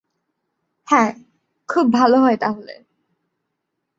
হ্যাঁ, 0.87 1.11
খুব 1.69 1.85
ভালো 1.93 2.17
হয় 2.19 2.37
তাহলে। 2.37 2.73